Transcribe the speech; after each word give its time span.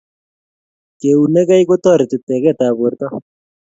keunekei 0.99 1.63
kotoreti 1.69 2.17
teket 2.27 2.59
ap 2.67 2.73
porto 2.79 3.07